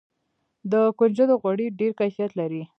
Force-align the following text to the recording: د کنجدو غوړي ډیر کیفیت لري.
د 0.71 0.73
کنجدو 0.97 1.35
غوړي 1.41 1.67
ډیر 1.79 1.91
کیفیت 1.99 2.31
لري. 2.39 2.61